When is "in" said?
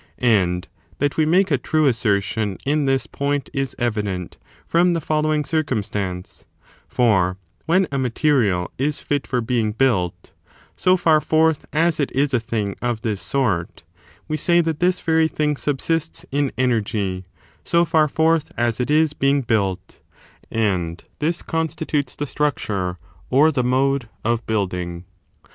2.65-2.85, 16.31-16.51